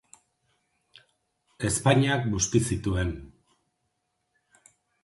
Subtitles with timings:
[1.69, 3.17] Ezpainak busti zituen.